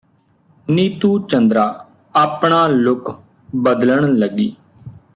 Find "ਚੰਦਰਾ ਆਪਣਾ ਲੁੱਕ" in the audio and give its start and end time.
1.19-3.11